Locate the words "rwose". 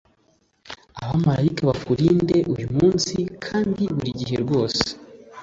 4.43-4.85